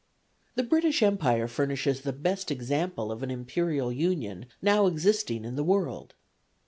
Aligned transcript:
The 0.55 0.63
British 0.63 1.03
Empire 1.03 1.47
furnishes 1.47 2.01
the 2.01 2.11
best 2.11 2.49
example 2.49 3.11
of 3.11 3.21
an 3.21 3.29
imperial 3.29 3.91
union 3.91 4.47
now 4.59 4.87
existing 4.87 5.45
in 5.45 5.55
the 5.55 5.63
world. 5.63 6.15